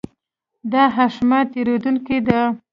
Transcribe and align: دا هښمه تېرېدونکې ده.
دا 0.71 0.83
هښمه 0.95 1.39
تېرېدونکې 1.51 2.17
ده. 2.27 2.41